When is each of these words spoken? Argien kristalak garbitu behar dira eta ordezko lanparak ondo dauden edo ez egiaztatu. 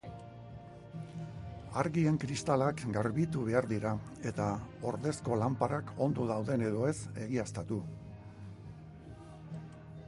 Argien 1.81 2.17
kristalak 2.23 2.81
garbitu 2.95 3.43
behar 3.49 3.67
dira 3.73 3.91
eta 4.31 4.49
ordezko 4.93 5.39
lanparak 5.43 5.93
ondo 6.09 6.27
dauden 6.33 6.67
edo 6.71 6.91
ez 6.91 6.97
egiaztatu. 7.29 7.81